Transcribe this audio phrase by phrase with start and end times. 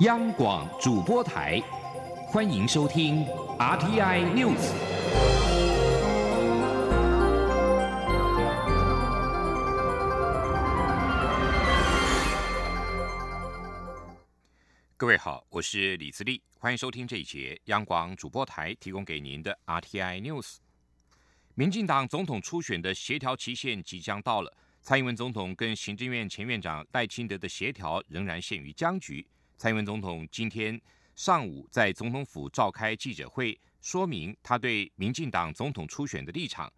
[0.00, 1.58] 央广主播台，
[2.26, 3.24] 欢迎收听
[3.58, 4.74] RTI News。
[14.98, 20.56] 各位好，我是李自立，欢迎收听这一节央广主播台提供给您的 RTI News。
[21.54, 29.26] 民进党总统初选的协调期限即将到了，蔡英文总统跟行政院前院长赖清德的协调仍然陷于僵局。
[29.58, 30.78] 蔡英文总统今天
[31.14, 36.70] 上午在总统府召开记者会，说明他对民进党总统初选的立场。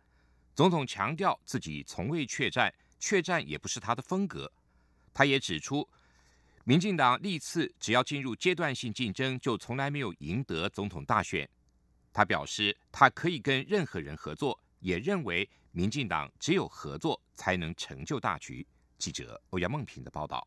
[0.54, 4.50] 总统强调自己从未确战，确战也不是他的风格。
[5.12, 5.88] 他也指出，
[6.62, 11.48] 民进党历次只要进入阶段性竞争，就从来没有赢得总统大选。
[12.12, 14.58] 他表示，他可以跟任何人合作。
[14.78, 18.64] 也认为，民进党只有合作才能成就大局。
[18.96, 20.46] 记者欧阳梦平的报道。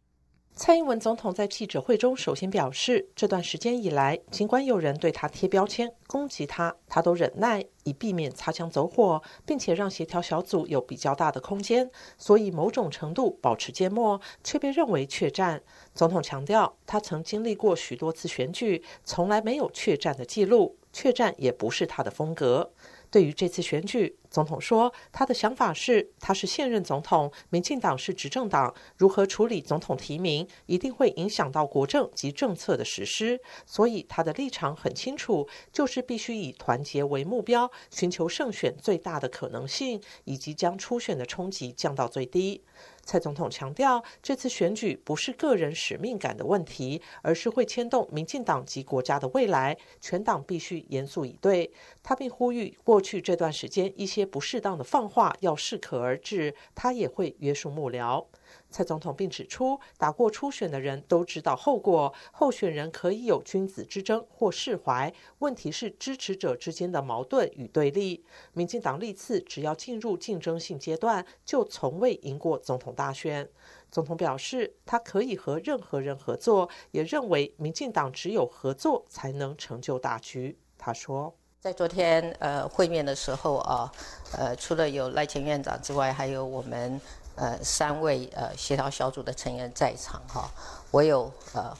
[0.54, 15.64] 蔡英文总统在记者会中首先表示，这段时间以来，尽管有人对他贴标签、攻击他，他都忍耐，以避免擦枪走火，并且让协调小组有比较大的空间，所以某种程度保持缄默，却被认为确战。
[15.96, 22.72] 总统强调，他曾经历过许多次选举，从来没有确战的记录，确战也不是他的风格。
[23.10, 42.64] 对于这次选举，总统说，他的想法是，他是现任总统，民进党是执政党，如何处理总统提名，一定会影响到国政及政策的实施，所以他的立场很清楚，就是必须以团结为目标，寻求胜选最大的可能性，以及将初选的冲击降到最低。
[43.04, 51.70] 蔡总统强调，这次选举不是个人使命感的问题，而是会牵动民进党及国家的未来，全党必须严肃以对。
[52.04, 58.26] 他并呼吁，过去这段时间一些不适当的放话要适可而止，他也会约束幕僚。
[58.70, 68.24] 蔡总统并指出，打过初选的人都知道后果，候选人可以有君子之争或释怀，问题是支持者之间的矛盾与对立。
[68.54, 73.50] 民进党历次只要进入竞争性阶段，就从未赢过总统大选。
[73.90, 80.58] 总统表示，他可以和任何人合作，也认为民进党只有合作才能成就大局。
[80.78, 83.94] 他说，在昨天呃会面的时候啊，
[84.36, 87.00] 呃除了有赖前院长之外，还有我们。
[87.36, 90.52] 呃，三位呃协调小组的成员在场哈，
[90.92, 91.76] 我有呃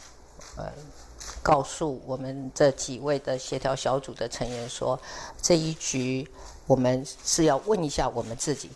[0.56, 0.72] 呃
[1.44, 4.98] 告诉我们这几位的协调小组的成员说，
[5.42, 6.28] 这一局
[6.66, 8.72] 我们是要问一下我们自己，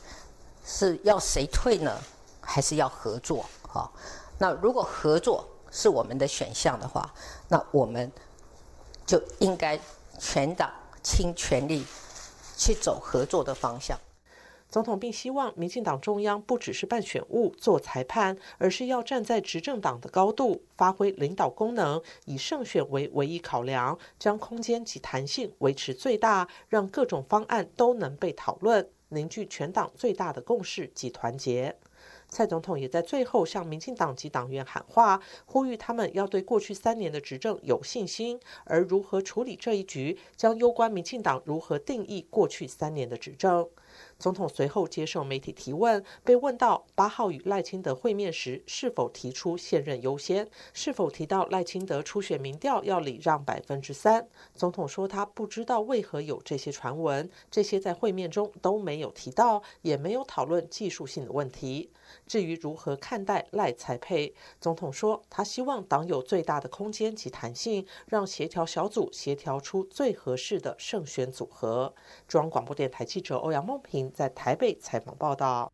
[0.66, 1.98] 是要谁退呢，
[2.42, 3.46] 还是要合作？
[3.62, 3.90] 哈，
[4.38, 7.12] 那如果合作是我们的选项的话，
[7.48, 8.12] 那我们
[9.06, 9.80] 就应该
[10.20, 10.70] 全党
[11.06, 11.86] 倾全力
[12.58, 13.96] 去走合作的方向。
[14.68, 31.78] 总统并希望民进党中央不只是办选务、做裁判，而是要站在执政党的高度，发挥领导功能，以胜选为唯一考量，将空间及弹性维持最大，让各种方案都能被讨论，凝聚全党最大的共识及团结。
[32.36, 43.70] 蔡总统也在最后向民进党及党员喊话，呼吁他们要对过去三年的执政有信心，而如何处理这一局，将攸关民进党如何定义过去三年的执政。
[44.18, 54.28] 总统随后接受媒体提问，被问到八号与赖清德会面时是否提出现任优先，是否提到赖清德初选民调要礼让百分之三。
[54.54, 61.92] 总统说他不知道为何有这些传闻，这些在会面中都没有提到，也没有讨论技术性的问题。
[62.28, 71.94] 至于如何看待赖才配，总统说他希望党有最大的空间及弹性，让协调小组协调出最合适的胜选组合。
[72.28, 75.72] 中央广播电台记者欧阳梦平在台北采访报道。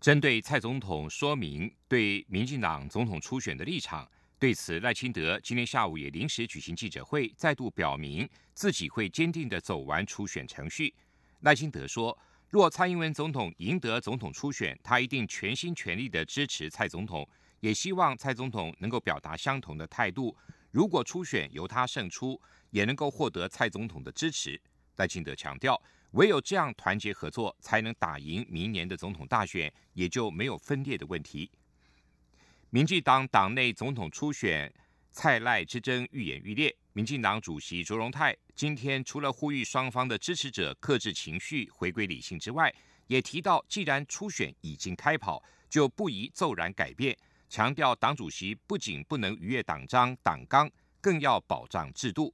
[0.00, 10.94] 针对蔡总统说明对民进党总统初选的立场，对此赖清德今天下午也临时举行记者会，再度表明自己会坚定的走完初选程序。
[11.40, 12.18] 赖清德说。
[12.50, 17.28] 若蔡英文总统赢得总统初选，他一定全心全力的支持蔡总统，
[17.58, 20.36] 也希望蔡总统能够表达相同的态度。
[20.70, 22.40] 如果初选由他胜出，
[22.70, 24.60] 也能够获得蔡总统的支持。
[24.98, 25.82] 赖清德强调，
[26.14, 31.50] 唯有这样团结合作，才能打赢明年的总统大选，也就没有分裂的问题。
[32.70, 34.72] 民进党党内总统初选
[35.10, 36.74] 蔡赖之争愈演愈烈。
[36.92, 42.72] 民进党主席卓荣泰今天除了呼吁双方的支持者克制情绪、回归理性之外，
[43.08, 47.16] 也提到，既然初选已经开跑，就不宜骤然改变。
[47.48, 50.70] 强调党主席不仅不能逾越党章党纲，
[51.00, 52.32] 更要保障制度。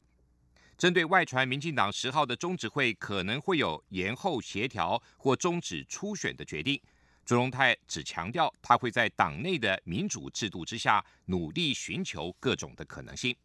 [0.80, 6.80] 针对外传民进党十号的中指会可能会有延后协调或终止初选的决定，
[7.22, 13.36] 朱荣泰只强调，他会在党内的民主制度之下，努力寻求各种的可能性。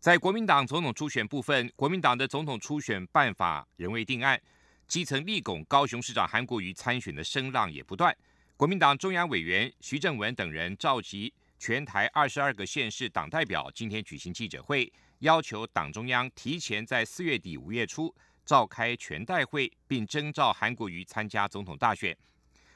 [0.00, 4.42] 在国民党总统初选部分，国民党的总统初选办法仍未定案，
[4.88, 8.12] 基层立拱高雄市长韩国瑜参选的声浪也不断。
[8.56, 18.12] 国民党中央委员徐正文等人召集全台二十二个县市党代表，今天举行记者会，要求党中央提前在四月底五月初
[18.44, 22.16] 召开全代会，并征召韩国瑜参加总统大选。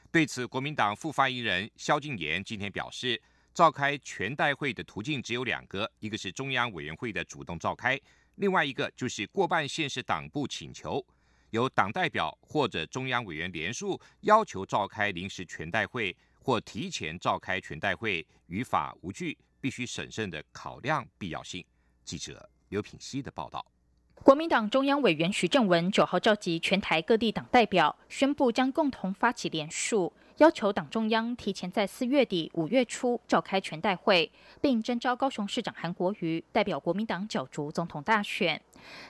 [0.09, 3.21] 对此，国民党副发言人萧敬言今天表示，
[3.53, 7.99] 召开全代会的途径只有两个，一个是中央委员会的主动召开，
[8.35, 11.05] 另外一个就是过半县市党部请求，
[11.49, 21.61] 由党代表或者中央委员联署要求召开临时全代会或提前召开全代会，于法无据，必须审慎的考量必要性。
[22.07, 23.63] 记者刘品希的报道。
[24.23, 34.31] 国民党中央委员徐正文九号召集全台各地党代表，宣布将共同发起联署，要求党中央提前在四月底、五月初召开全代会，
[34.61, 38.61] 并征召高雄市长韩国瑜代表国民党角逐总统大选。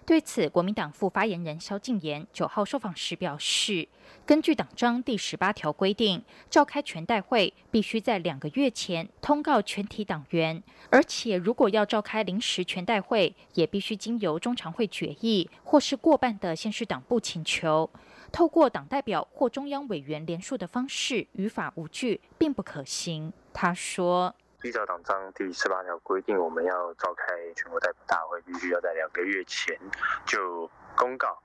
[0.06, 3.90] 对此，国民党副发言人萧敬言九号受访时表示，
[4.26, 17.90] 根据党章第十八条规定，召开全代会必须在两个月前通告全体党员，而且如果要召开临时全代会，也必须经由中常会决议或是过半的县市党部请求。
[18.32, 23.32] 透过党代表或中央委员联署的方式，于法无据，并不可行。
[23.54, 24.34] 他说。
[24.64, 27.24] 依照党章第十八条规定，我们要召开
[27.56, 29.80] 全国代表大会，必须要在两个月前
[30.26, 31.38] 就公告。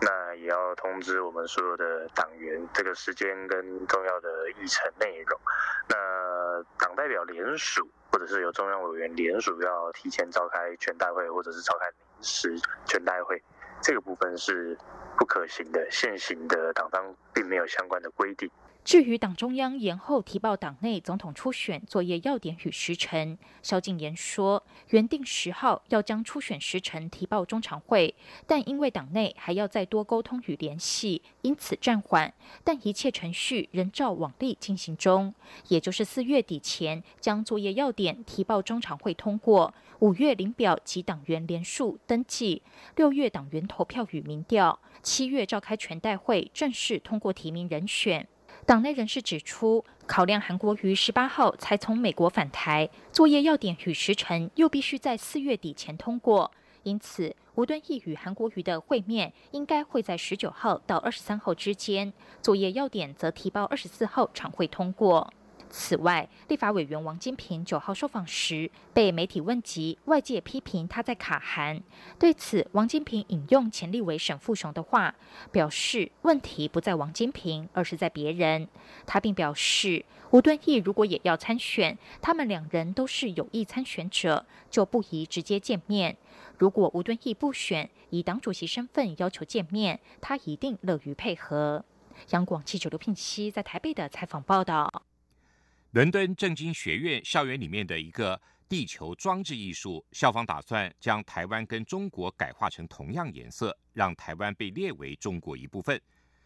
[0.00, 5.38] 那也要通知我们所有的党员这个时间跟重要的议程内容。
[5.88, 12.56] 那党代表联署，或者是由中央委员联署，要提前召开全代会，或者是召开临时
[12.86, 13.42] 全代会，
[13.82, 14.78] 这个部分是
[15.16, 15.86] 不可行的。
[15.90, 18.50] 现行的党章并没有相关的规定。
[18.90, 28.12] 至于党中央延后提报党内总统初选作业要点与时程，萧敬言说，原定十号要将初选时程提报中常会，
[28.48, 32.34] 但因为党内还要再多沟通与联系，因此暂缓。
[32.64, 35.32] 但一切程序仍照往例进行中，
[35.68, 42.60] 也就是四月底前将作业要点提报中常会通过，五月领表及党员联署登记，
[42.96, 48.26] 六月党员投票与民调，七月召开全代会正式通过提名人选。
[48.66, 56.52] 党内人士指出，考量韩国于十八号才从美国返台，作业要点与时程又必须在四月底前通过，
[56.84, 65.32] 因此吴敦义与韩国瑜的会面应该会在十九号到二十三号之间，作业要点则提报二十四号常会通过。
[65.70, 71.80] 此外，立法委员王金平九号受访时被媒体问及，外界批评他在卡韩。
[72.18, 75.14] 对此，王金平引用前立委沈富雄的话，
[75.52, 78.68] 表示问题不在王金平，而是在别人。
[79.06, 86.16] 他并表示，吴敦义如果也要参选，他们两人都是有意参选者，就不宜直接见面。
[86.58, 91.84] 如果吴敦义不选，以党主席身份要求见面，他一定乐于配合。
[92.30, 95.04] 央广记者刘聘熙在台北的采访报道。
[95.92, 106.00] 伦敦政经学院校园里面的一个地球装置艺术，校方打算将台湾跟中国改化成同样颜色，让台湾被列为中国一部分，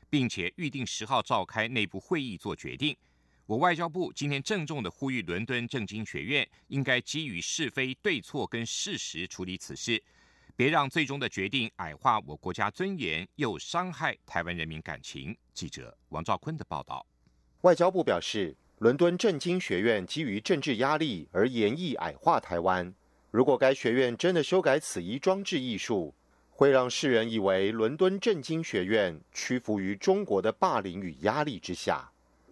[0.08, 2.96] 并且预定十号召开内部会议做决定。
[3.44, 10.02] 我外交部今天郑重的呼吁伦敦政经学院，应该基于是非对错跟事实处理此事，
[10.56, 15.36] 别让最终的决定矮化我国家尊严，又伤害台湾人民感情。
[15.52, 17.06] 记者王兆坤的报道。
[17.60, 18.56] 外交部表示。
[18.84, 22.92] 伦敦政经学院基于政治压力而严意矮化台湾。
[23.30, 26.12] 如果该学院真的修改此一装置艺术，
[26.50, 32.10] 会让世人以为伦敦政经学院屈服于中国的霸凌与压力之下。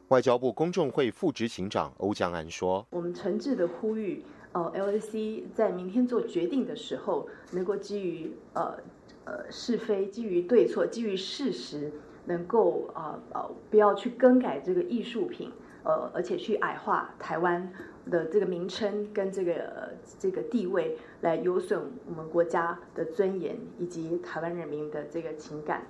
[0.09, 8.79] 外交部公众会副执行长欧江安说：“我们诚挚的呼吁，呃，LAC 在明天做决定的时候，能够基于呃
[9.27, 11.93] 呃是非，基于对错，基于事实，
[12.25, 15.53] 能够啊呃不要去更改这个艺术品。”
[15.85, 17.73] 呃，而且去矮化台湾
[18.11, 25.87] 的这个名称跟这个这个地位，来有损我们国家的尊严以及台湾人民的这个情感。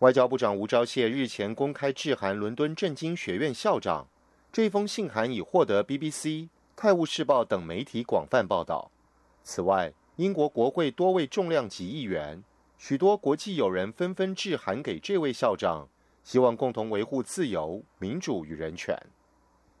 [0.00, 4.06] 外交部长吴钊燮日前公开致函伦敦政经学院校长，
[4.52, 6.24] 这封信函已获得 BBC、
[6.76, 8.90] 《泰晤士报》等媒体广泛报道。
[9.42, 12.42] 此外，英国国会多位重量级议员、
[12.76, 15.88] 许多国际友人纷纷致函给这位校长，
[16.22, 18.94] 希望共同维护自由、民主与人权。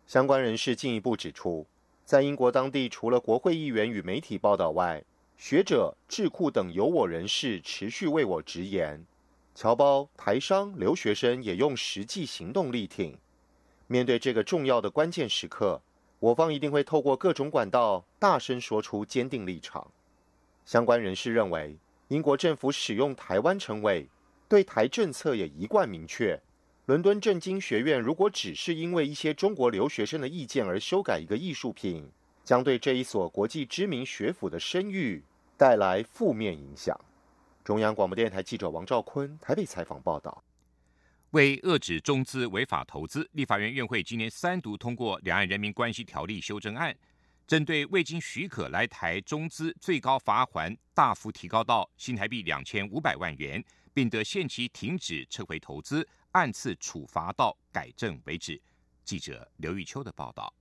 [0.06, 1.66] 相关人士进一步指出，
[2.04, 5.02] 在英国当地，除了国会议员与媒体报道外，
[5.36, 9.04] 学者、智库等有我人士持续为我直言，
[9.52, 13.18] 侨胞、台商、留学生也用实际行动力挺。
[13.88, 15.82] 面对这个重要的关键时刻，
[16.20, 19.90] 我方一定会透过各种管道大声说出坚定立场。
[20.64, 24.08] 相关人士认为，英国政府使用台湾称谓，
[24.48, 26.40] 对台政策也一贯明确。
[26.86, 32.08] 伦敦政经学院如果只是因为一些中国留学生的意见而修改一个艺术品，
[32.44, 35.20] 将对这一所国际知名学府的声誉
[35.56, 36.96] 带来负面影响。
[37.64, 40.44] 中央广播电台记者王兆坤台北采访报道。
[41.30, 46.96] 为遏止中资违法投资，立法院院会今年三读通过《两岸人民关系条例》修正案，
[47.48, 53.62] 针对未经许可来台中资，最高罚款大幅提高到新台币两千五百万元，
[53.92, 58.60] 并得限期停止撤回投资，按次处罚到改正为止。
[59.04, 60.52] 记者刘玉秋的报道。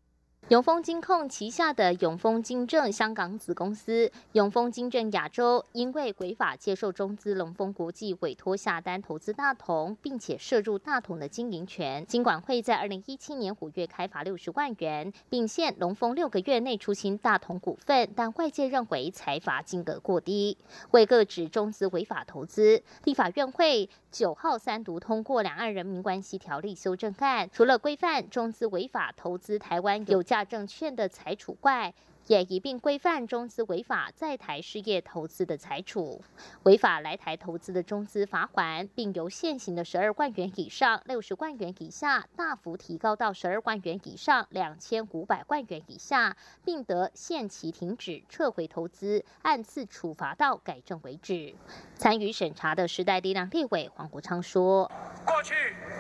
[0.50, 20.56] 永丰金控旗下的永丰金正香港子公司永丰金正亚洲，因为违法接受中资龙丰国际委托下单投资大同，并且涉入大同的经营权，金管会在二零一七年五月开罚六十万元，并限龙丰六个月内出清大同股份，但外界认为财罚金额过低。
[20.92, 30.35] 为各指中资违法投资，立法院会九号三读通过《两岸人民关系条例》修正案，除了规范中资违法投资台湾有价。
[30.36, 31.94] 大证券的财处外，
[32.28, 36.22] 也一并规范中资违法在台事业投资的财处。
[36.64, 51.56] 违法来台投资的中资罚款，并由现行的十二万元以上六十万元以下，大幅提高到十二万元以上两千五百万元以下，并得限期停止撤回投资，按次处罚到改正为止。
[51.96, 54.92] 参与审查的时代力量立委黄国昌说
[55.26, 55.54] ：“过去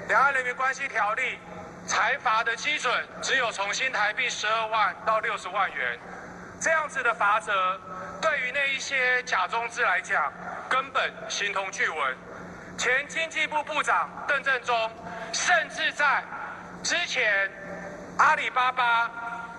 [0.10, 1.22] 两岸人民关系条例。”
[1.88, 6.00] 财罚的基准只有从新台币十二万到六十万元，
[6.60, 7.80] 这样子的罚则，
[8.20, 10.34] 对于那一些假中资来讲，
[10.68, 12.18] 根本形同巨文。
[12.78, 14.92] 前经济部部长邓正中，
[15.32, 16.24] 甚至在
[16.84, 17.50] 之前
[18.18, 19.10] 阿里巴巴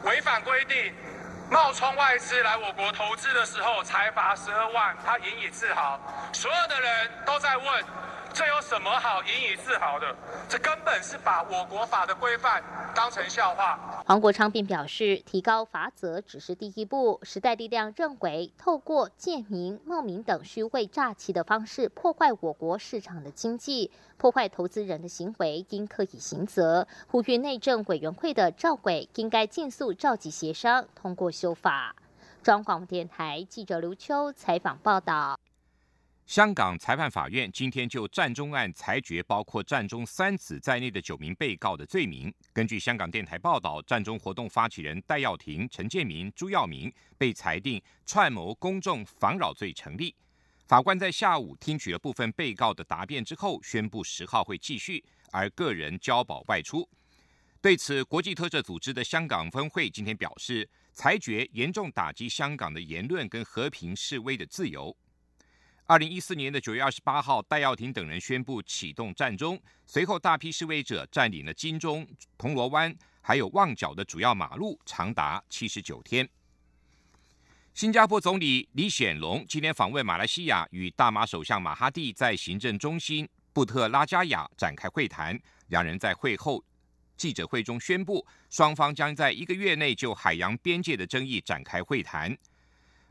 [0.03, 0.93] 违反规定
[1.49, 6.01] 冒充外资来我国投资的时候，才罚十二万，他引以自豪。
[6.33, 7.85] 所有的人都在问。
[8.37, 10.15] 这有什么好引以自豪的？
[10.47, 12.63] 这根本是把我国法的规范
[12.95, 14.05] 当成笑话。
[14.05, 17.19] 黄国昌并表示，提高罚则只是第一步。
[17.23, 26.87] 时代力量认为，透过借名、冒名等虚伪诈欺的方式破坏我国市场的经济，破坏投资人的行为，应可以刑责。
[27.09, 31.97] 呼吁内政委员会的赵委应该尽速召集协商，通过修法。
[32.43, 35.39] 中广电台记者刘秋采访报道。
[36.27, 42.35] 香港裁判法院今天就战中案裁决，包括战中三子在内的九名被告的罪名。
[42.53, 50.13] 根据香港电台报道，战中活动发起人戴耀廷、陈建明、朱耀明被裁定串谋公众妨扰罪成立。
[50.67, 56.89] 法官在下午听取了部分被告的答辩之后，宣布十号会继续，而个人交保外出。
[57.61, 64.95] 对此，国际特赦组织的香港分会今天表示，裁决严重打击香港的言论跟和平示威的自由。
[65.89, 72.05] 二零一四年的九月二十八号，戴耀廷等人宣布启动战中，随后大批示威者占领了金钟、
[72.37, 76.29] 铜锣湾还有旺角的主要马路，长达七十九天。
[77.73, 85.39] 新加坡总理李显龙今天访问马来西亚，与大马首相马哈蒂在行政中心布特拉加亚展开会谈。
[85.69, 86.65] 两人在会后
[87.17, 92.37] 记者会中宣布，双方将在一个月内就海洋边界的争议展开会谈。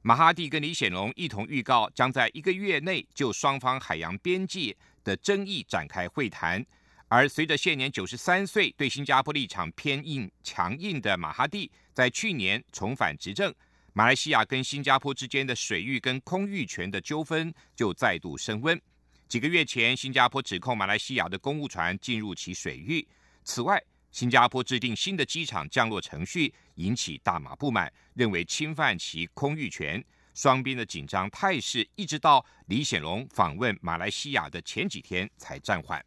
[0.08, 6.64] 马哈蒂跟李显龙一同预告，将在一个月内就双方海洋边界的争议展开会谈。
[7.08, 13.52] 而随着现年九十三岁、对新加坡立场偏硬强硬的马哈蒂在去年重返执政，
[13.94, 18.80] 马来西亚跟新加坡之间的水域跟空域权的纠纷就再度升温。
[19.28, 23.08] 几个月前，新加坡指控马来西亚的公务船进入其水域。
[23.44, 23.82] 此外，
[24.16, 30.02] 新加坡制定新的机场降落程序，引起大马不满，认为侵犯其空域权。
[30.34, 36.02] 双边的紧张态势一直到李显龙访问马来西亚的前几天才暂缓。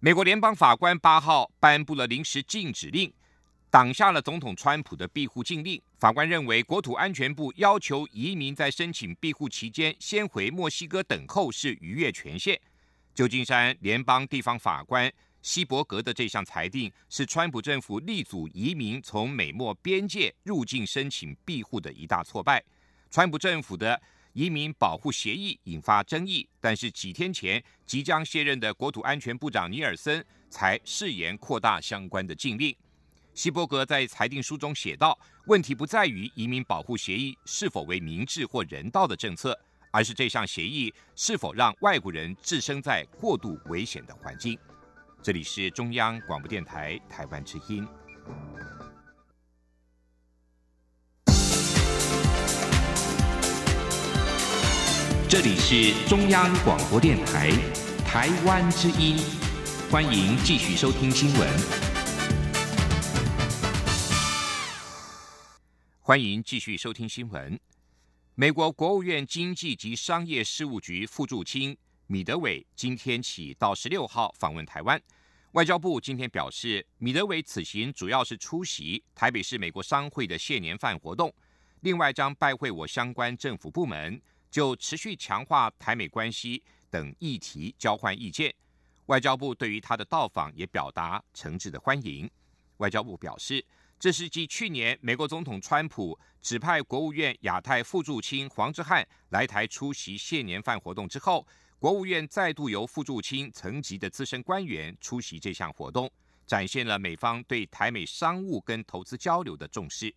[0.00, 3.10] 美国联邦法官八号颁布了临时禁止令，
[3.70, 5.80] 挡下了总统川普的庇护禁令。
[5.98, 12.60] 法官认为，国土安全部要求移民在申请庇护期间先回墨西哥等候是逾越权限。
[13.14, 15.10] 旧金山联邦地方法官。
[15.44, 22.64] 希伯格的这项裁定是川普政府力阻移民从美墨边界入境申请庇护的一大挫败。
[23.10, 24.00] 川普政府的
[24.32, 32.74] 移民保护协议引发争议，但是几天前即将卸任的国土安全部长尼尔森才誓言扩大相关的禁令。
[33.34, 39.54] 希伯格在裁定书中写道：“问题不在于移民保护协议是否为明智或人道的政策，
[39.90, 44.58] 而是这项协议是否让外国人置身在过度危险的环境。”
[45.24, 47.88] 这里是中央广播电台台湾之音。
[55.26, 57.50] 这里是中央广播电台
[58.04, 59.16] 台湾之音，
[59.90, 61.48] 欢迎继续收听新闻。
[66.02, 67.58] 欢迎继续收听新闻。
[68.34, 75.00] 美国国务院经济及商业事务局副助卿米德韦今天起到十六号访问台湾。
[75.52, 81.34] 外交部今天表示，米德韦此行主要是出席台北市美国商会的谢年饭活动，
[81.80, 84.20] 另外将拜会我相关政府部门，
[84.50, 88.54] 就持续强化台美关系等议题交换意见。
[89.06, 92.30] 外交部对于他的到访也表达诚挚的欢迎。
[92.76, 93.64] 外交部表示。
[93.96, 101.46] 这是继去年美国总统川普指派国务院亚太副驻青黄之汉来台出席谢年饭活动之后，
[101.84, 106.10] 国务院再度由副驻青层级的资深官员出席这项活动，
[106.46, 110.10] 展现了美方对台美商务跟投资交流的重视。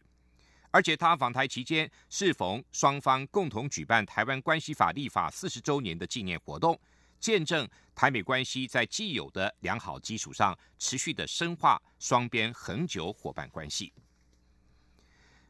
[0.71, 6.79] 而且他访台期间适逢双方共同举办《台湾关系法》立法四十周年的纪念活动。
[7.19, 13.91] 见证台美关系在既有的良好基础上持续的深化双边恒久伙伴关系。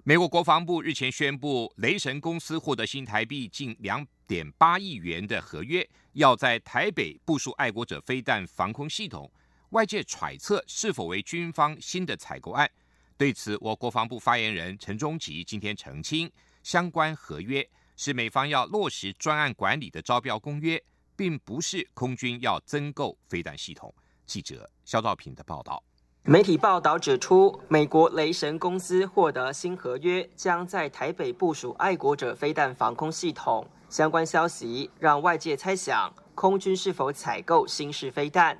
[0.07, 9.29] 美国国防部日前宣布，雷神公司获得新台币近两点八亿元的合约，要在台北部署爱国者飞弹防空系统。
[9.71, 12.71] 外界揣测是否为军方新的采购案？
[13.17, 16.31] 对此，我国防部发言人陈忠吉今天澄清，
[16.63, 20.81] 相关合约是美方要落实专案管理的招标公约。
[21.17, 23.93] 并不是空军要增购飞弹系统。
[24.25, 25.83] 记者肖兆平的报道。
[26.29, 33.65] 媒体报道指出，美国雷神公司获得新合约，将在台北部署爱国者飞弹防空系统。
[33.87, 38.57] 相关消息让外界猜想，空军是否采购新式飞弹。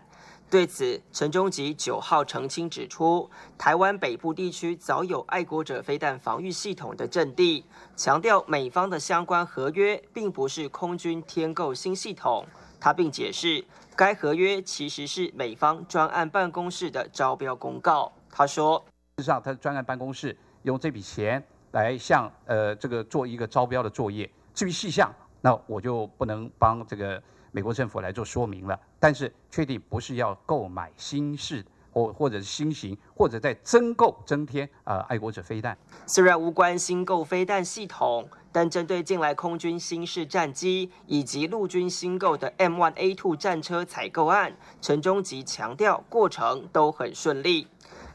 [0.50, 7.66] 对此，陈忠吉九号澄清指出，台湾北部地区早有爱国者飞弹防御系统的阵地，
[7.98, 12.46] 强调美方的相关合约并不是空军添购新系统。
[12.80, 13.64] 他并解释，
[13.96, 18.12] 该合约其实是美方专案办公室的招标公告。
[18.30, 18.84] 他说
[19.18, 24.30] ：“事实上，他专案办公室用这笔钱来向呃这个做一个招标的作业。
[24.54, 35.76] 至于细项，那我就不能帮这个。”美国政府来做说明了，但是确定不是要购买新式或或者是新型，或者在增购增添啊爱国者飞弹。
[36.06, 47.68] 虽然无关新购飞弹系统，但针对近来空军新式战机以及陆军新购的 M1A2 战车采购案，陈忠吉强调过程都很顺利。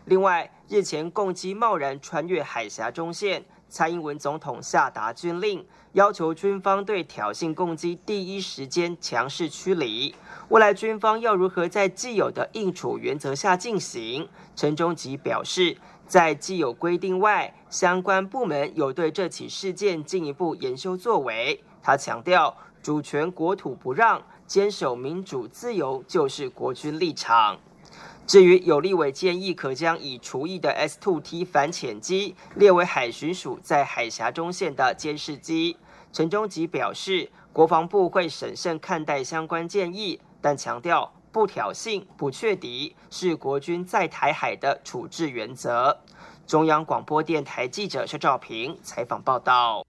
[0.07, 3.45] 另外，日前共机贸然穿越海峡中线。
[3.69, 10.15] 蔡英文总统下达军令，要求军方对挑衅攻击第一时间强势驱离。
[10.49, 14.29] 未来军方要如何在既有的应处原则下进行？
[14.55, 21.63] 陈忠吉表示，在既有规定外，相关部门有对这起事件进一步研修作为。
[21.83, 27.59] 他强调，主权国土不让，坚守民主自由就是国军立场。
[28.27, 35.77] 至于有立委建议，可将已除役的 S-2T 反潜机列为海巡署在海峡中线的监视机，
[36.13, 45.99] 陈忠吉表示，国防部会审慎看待相关建议，但强调不挑衅、不确敌是国军在台海的处置原则。
[46.47, 49.85] 中央广播电台记者薛兆平采访报道。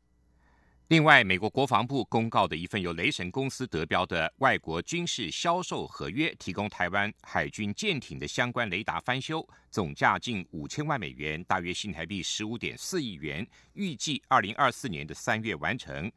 [0.88, 16.12] 另外，美国国防部公告的一份由雷神公司得标的外国军事销售合约，提供台湾海军舰艇的相关雷达翻修，总价近五千万美元，大约新台币十五点四亿元，预计二零二四年的三月完成。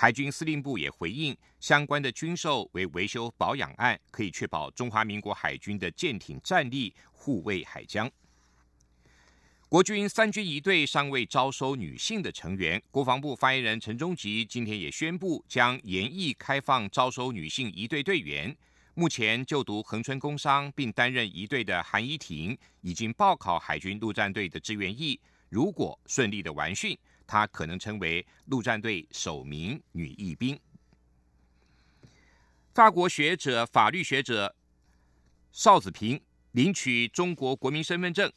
[0.00, 8.08] 海军司令部也回应，相关的军售为维修保养案，可以确保中华民国海军的舰艇战力，护卫海疆。
[9.68, 18.56] 国军三军一队尚未招收女性的成员，国防部发言人陈忠吉今天也宣布将严议开放招收女性一队队员。
[18.94, 25.18] 目前就读恒春工商并担任一队的韩依婷，已经报考海军陆战队的志愿役。
[25.48, 26.96] 如果顺利的完训，
[27.28, 30.58] 她可能成为陆战队首名女义兵。
[32.74, 34.56] 法国学者、法律学者
[35.52, 36.20] 邵子平
[36.52, 38.32] 领取中国国民身份证。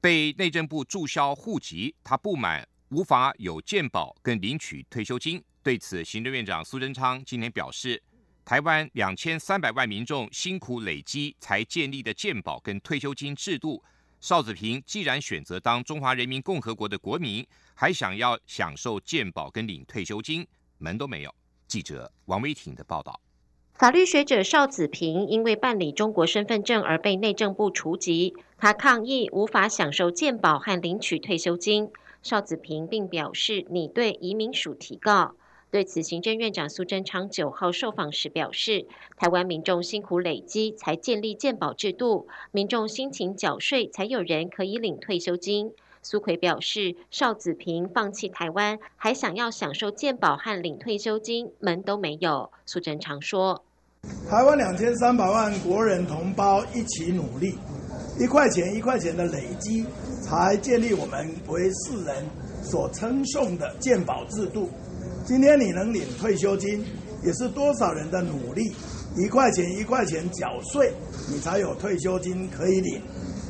[0.00, 5.42] 被内政部注销户籍，他不满无法有健保跟领取退休金。
[5.62, 8.02] 对此，行政院长苏贞昌今天表示，
[8.44, 13.82] 台湾两千三百万民众辛苦累积才建立的健保跟退休金制度，
[14.26, 20.46] 邵子平既然选择当中华人民共和国的国民，还想要享受健保跟领退休金，
[20.78, 21.34] 门都没有。
[21.66, 23.20] 记者王威婷的报道。
[23.74, 31.90] 法律学者邵子平因为办理中国身份证而被内政部除籍，他抗议无法享受健保和领取退休金。
[32.22, 35.34] 邵子平并表示拟对移民署提告。
[35.74, 45.72] 对此，行政院长苏贞昌九号受访时表示，台湾民众辛苦累积才建立健保制度，民众辛勤缴税才有人可以领退休金。
[46.00, 52.52] 苏奎表示，邵子平放弃台湾，还想要享受健保和领退休金，门都没有。
[52.64, 53.64] 苏贞昌说
[54.30, 57.58] ：“台湾两千三百万国人同胞一起努力，
[58.20, 59.84] 一块钱一块钱的累积，
[60.22, 62.24] 才建立我们为世人
[62.62, 64.70] 所称颂的健保制度。”
[65.24, 66.84] 今天你能领退休金，
[67.22, 68.70] 也是多少人的努力，
[69.16, 70.92] 一块钱一块钱缴税，
[71.30, 73.00] 你才有退休金可以领。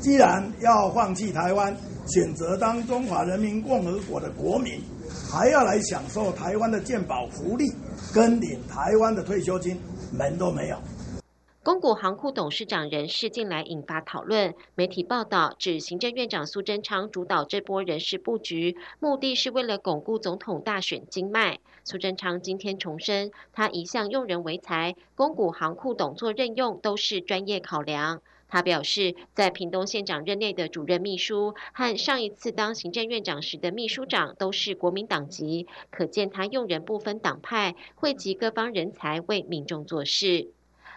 [0.01, 4.81] 既然要放弃台湾，选择当中华人民共和国的国民，
[5.29, 7.65] 还要来享受台湾的健保福利，
[8.13, 9.77] 跟领台湾的退休金，
[10.13, 10.77] 门都没有。
[11.65, 14.55] 公股行库董事长人事近来引发讨论。
[14.75, 21.61] 媒体报道指，行政院长苏贞昌主导这波人事布局，目的是为了巩固总统大选经脉。
[21.83, 28.21] 苏贞昌今天重申，他一向用人为才，公股行库董座任用都是专业考量。
[28.47, 40.51] 他表示，在屏东县长任内的主任秘书和上一次当行政院长时的秘书长都是国民党籍，可见他用人不分党派，汇集各方人才为民众做事。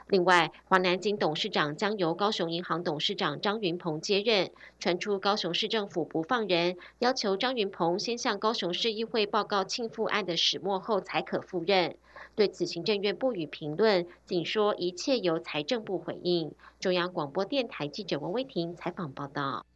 [0.10, 4.50] 另外，华南金董事长将由高雄银行董事长张云鹏接任。
[4.80, 11.98] 传出高雄市政府不放人，要求张云鹏先向高雄市议会报告庆父案的始末后才可赴任。
[12.36, 16.54] 对此，行政院不予评论，仅说一切由财政部回应。
[16.80, 19.67] 中央广播电台记者王威婷采访报道。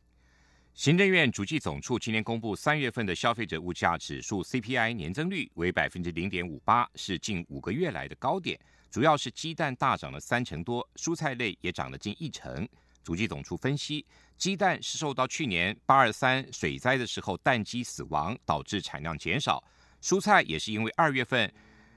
[0.81, 8.59] 行政院主计总处今天公布三月份的消费者物价指数 CPI 年增率为百分之零点五八，是近五个月来的高点。
[8.89, 12.67] 主要是鸡蛋大涨了三成多，蔬菜类也涨了近一成。
[13.03, 14.03] 主计总处分析，
[14.37, 19.63] 鸡蛋是受到去年八二三水灾的时候蛋鸡死亡导致产量减少，
[20.01, 21.53] 蔬菜也是因为二月份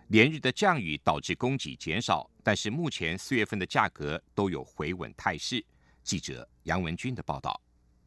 [0.09, 5.64] 连日的降雨导致供给减少，但是目前四月份的价格都有回稳态势。
[6.03, 7.59] 记者杨文军的报道。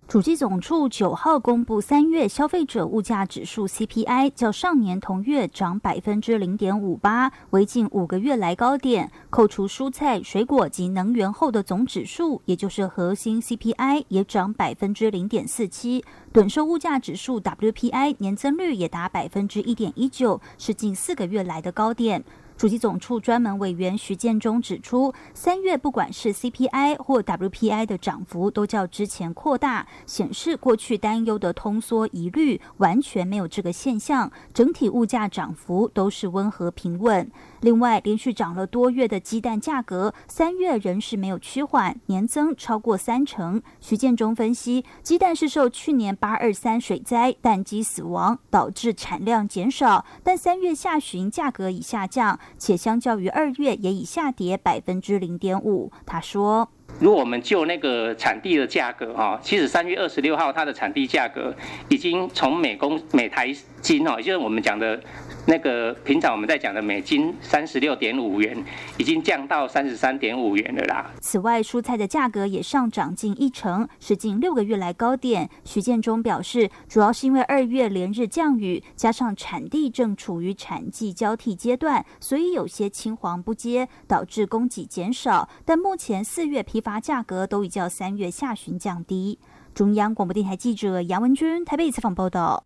[0.07, 9.11] 主计总处九号公布三月消费者物价指数 CPI，较上年同月涨百分之零点五八，为近五个月来高点。
[9.29, 16.05] 扣除蔬菜、水果及能源后的总指数，也就是核心 CPI，也涨百分之零点四七。
[16.31, 22.23] 短售物价指数 WPI 年增率也达百分之一点一九，是近四个月来的高点。
[22.57, 37.29] 主席总处专门委员徐建中指出，三月不管是 CPI 或 WPI 的涨幅都较之前扩大，显示过去担忧的通缩疑虑完全没有这个现象，整体物价涨幅都是温和平稳。
[37.61, 43.61] 另外，连续涨了多月的鸡蛋价格，三月仍是没有趋缓，年增超过三成。
[43.81, 52.39] 徐建中分析，鸡蛋是受去年八二三水灾蛋鸡死亡导致产量减少，但三月下旬价格已下降。
[52.57, 55.91] 且相较于二月也已下跌百分之零点五。
[56.05, 61.55] 他说：“如果我们就那个产地的价格哈，其实三月二十六号它的产地价格
[61.89, 65.01] 已经从每公每台斤哦，也就是我们讲的。”
[65.49, 68.61] 那个平常我们在讲的美金三十六点五元，
[68.97, 71.09] 已经降到三十三点五元了啦。
[71.21, 75.49] 此外，蔬菜的价格也上涨近一成，是近六个月来高点。
[75.63, 85.47] 徐建中表示，主要是因为二月连日降雨，加上产地正处于产季交替阶段，所以有些青黄不接，导致供给减少。
[85.63, 89.39] 但目前四月批发价格都已较三月下旬降低。
[89.73, 92.65] 中央广播电台记者杨文君台北采访报道。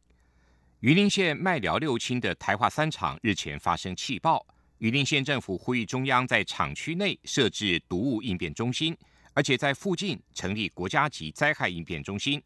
[0.81, 4.43] 榆林县麦寮六轻的台化三厂日前发生气爆，
[4.79, 8.97] 榆林县政府呼吁中央在厂区内设置毒物应变中心，
[9.35, 12.41] 而且在附近成立国家级灾害应变中心。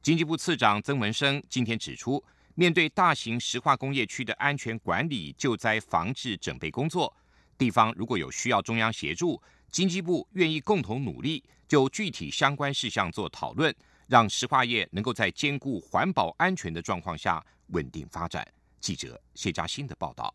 [0.00, 7.12] 经济部次长曾文生今天指出，面对大型石化工业区的安全管理、救灾防治准备工作，
[7.58, 9.42] 地方如果有需要中央协助，
[9.72, 13.74] 经济部愿意共同努力，就具体相关事项做讨论，
[14.06, 17.44] 让石化业能够在兼顾环保安全的状况下。
[17.72, 18.46] 稳定发展。
[18.80, 20.34] 记者谢佳欣的报道。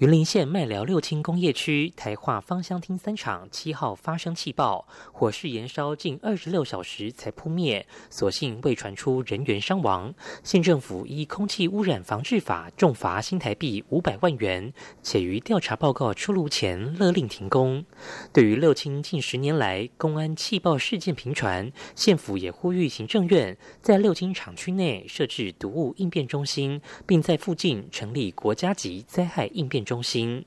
[0.00, 10.14] 云林县麦寮六轻工业区台化芳香厅三厂七号发生气爆，火势延烧近二十六小时才扑灭，所幸未传出人员伤亡。
[10.42, 17.84] 县政府依空气污染防治法重罚新台币五百万元，且于调查报告出炉前勒令停工。
[18.32, 29.84] 对于六轻近十年来公安气爆事件频传，县府也呼吁行政院在六轻厂区内设置毒物应变中心，并在附近成立国家级灾害应变。
[29.90, 30.44] 中心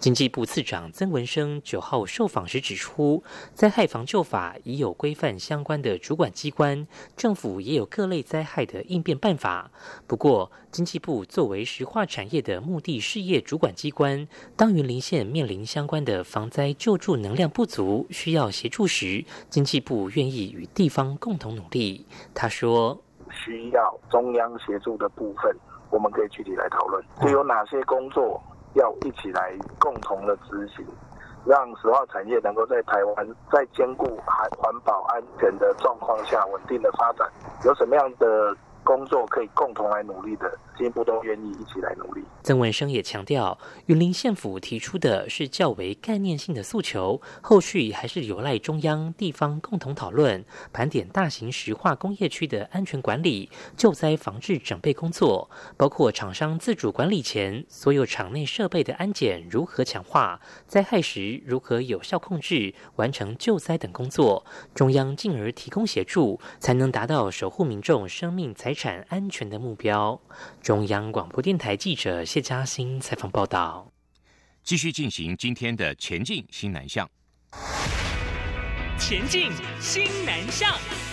[0.00, 3.22] 经济部次长曾文生九号受访时指出，
[3.54, 9.70] 灾害防救法已有规范相关的主管机关，政府也有各类灾害的应变办法。
[10.08, 22.04] 不过，经济部作为石化产业的目的事业主管机关，当云林县面临相关的防灾救助能量不足，需要协助时，经济部愿意与地方共同努力。
[22.34, 25.56] 他说：“需要中央协助的部分，
[25.88, 28.42] 我们可以具体来讨论，就有哪些工作。”
[28.74, 30.86] 要一起来共同的执行，
[31.44, 37.28] 让石化产业能够在台湾在兼顾环环保安全的状况下稳定的发展，
[37.64, 38.56] 有什么样的？
[38.84, 42.22] 工作可以共同来努力的，进一步都愿意一起来努力。
[42.42, 68.71] 曾文生也强调，云林县府提出的是较为概念性的诉求，后续还是有赖中央地方共同讨论，盘点大型石化工业区的安全管理、救灾防治准备工作，包括厂商自主管理前所有厂内设备的安检如何强化，灾害时如何有效控制，完成救灾等工作，中央进而提供协助，才能达到守护民众生命财。
[68.72, 70.18] 财产安全的目标。
[70.62, 73.92] 中央广播电台记者谢嘉欣采访报道。
[74.62, 77.06] 继续进行今天的前进新南向。
[78.98, 81.11] 前进新南向。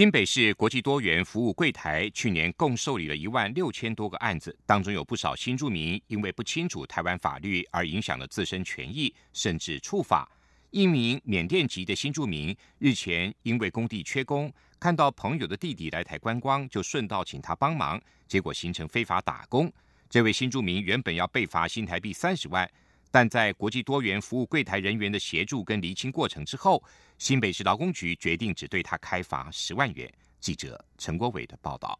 [0.00, 10.26] 新北市国际多元服务柜台去年共受理了一万六千多个案子，当中有不少新住民因为不清楚台湾法律而影响了自身权益，甚至触法。
[10.70, 19.70] 一名缅甸籍的新住民日前因为工地缺工，看到朋友的弟弟来台观光，就顺道请他帮忙，结果形成非法打工。
[20.08, 22.66] 这位新住民原本要被罚新台币三十万。
[23.10, 26.82] 但在国际多元服务柜台人员的协助跟厘清过程之后，
[27.18, 30.10] 新北市劳工局决定只对他开罚十万元。
[30.40, 31.98] 记者陈国伟的报道。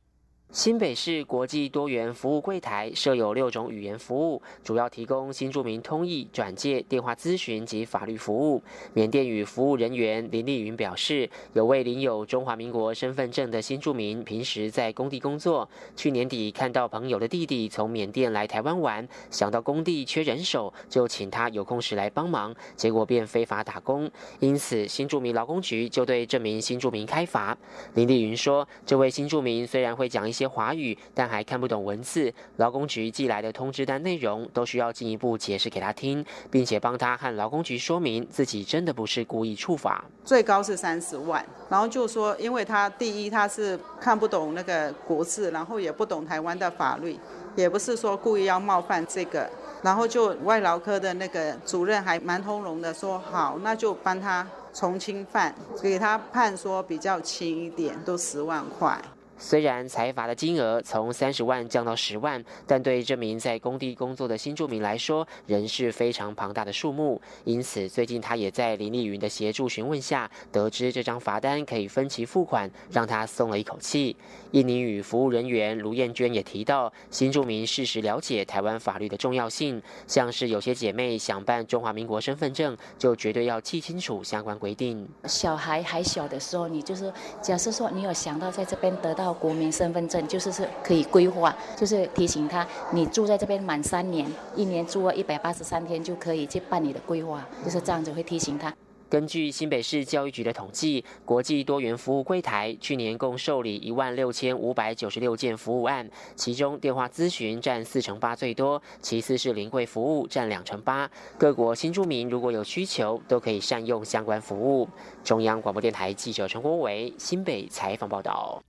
[0.53, 8.61] 新北市国际多元服务柜台设有六种语言服务，主要提供新住民通译、转介、电话咨询及法律服务。
[8.93, 15.69] 缅甸语服务人员林丽云表示，有位领有中华民国身份证的新住民，平时在工地工作。
[15.95, 24.11] 去年底看到朋友的弟弟从缅甸来台湾玩，想到工地缺人手，就请他有空时来帮忙，结果便非法打工。
[24.41, 27.57] 因此，新住民劳工局就对这名新住民开罚。
[27.95, 30.40] 林丽云说，这位新住民虽然会讲一些。
[30.41, 32.33] 些华语，但还看不懂文字。
[32.57, 40.05] 劳工局寄来的通知单内容都需要进一步解释给他听，并且帮他和劳工局说明自己真的不是故意触法。
[40.25, 47.19] 最高是三十万，然后就说，因为他第一他是看不懂那个国字，然后也不懂台湾的法律，
[47.57, 49.49] 也不是说故意要冒犯这个，
[49.83, 59.01] 然后就外劳科的那个主任还蛮通融的，说好，那就帮他从轻犯，给他判说比较轻一点，都十万块。
[59.43, 67.19] 虽然财阀的金额从三十万降到十万，但对这名在工地工作的新住民来说，仍是非常庞大的数目。
[67.45, 74.15] 因此，最近他也在林丽云的协助询问下，得知这张罚单可以分期付款，让他松了一口气。
[74.51, 85.09] 印尼语服务人员卢燕娟也提到，新住民适时了解台湾法律的重要性，像是有些姐妹想办中华民国身份证，就绝对要记清楚相关规定。
[85.25, 89.30] 小孩还小的时候，你就是假设说你有想到在这边得到。
[89.33, 98.75] 国民身份证就是是可以规划，就是提醒他，你住在这边满三年，一年住了一百八十三天就可以去办理的规划，就是这样子会提醒他。
[99.09, 111.11] 根据新北市教育局的统计，国际多元服务柜台去年共受理一万六千五百九十六件服务案，其中电话咨询占四成八最多，其次是临柜服务占两成八。
[111.37, 114.89] 各国新住民如果有需求，都可以善用相关服务。
[115.25, 118.63] 中央广播电台记者陈国伟新北采访报道。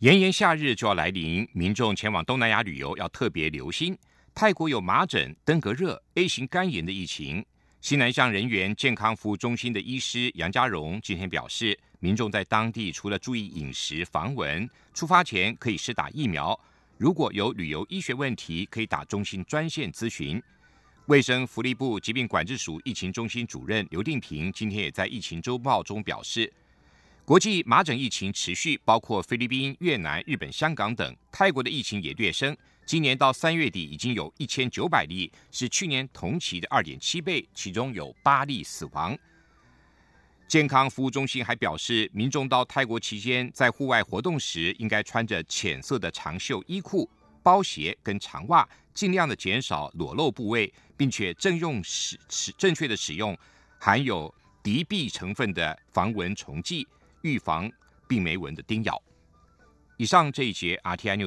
[0.00, 3.94] 炎炎夏日就要来临，民众前往东南亚旅游要特别留心。
[4.34, 7.44] 泰国有麻疹、登革热、A 型肝炎的疫情。
[7.82, 16.58] 西南向人员健康服务中心的医师杨家荣今天表示，民众在当地除了注意饮食、防蚊，出发前可以施打疫苗。
[16.96, 20.42] 如果有旅游医学问题，可以打中心专线咨询。
[21.08, 26.50] 卫生福利部疾病管制署疫情中心主任刘定平今天也在疫情周报中表示。
[27.30, 31.16] 国际麻疹疫情持续，包括菲律宾、越南、日本、香港等。
[31.30, 39.16] 泰国的疫情也略升，今年到三月底已经有一千九百例，是去年同期的二点七倍，其中有八例死亡。
[40.48, 47.08] 健康服务中心还表示，民众到泰国期间在户外活动时，应该穿着浅色的长袖衣裤、
[47.44, 53.38] 包鞋跟长袜，尽量的减少裸露部位，并且正用使使正确的使用
[53.78, 54.34] 含有。
[54.62, 56.86] 敌避成分的防蚊虫剂，
[57.22, 57.70] 预防
[58.08, 59.00] 病媒蚊的叮咬。
[59.96, 61.18] 以上这一节 RTI 六。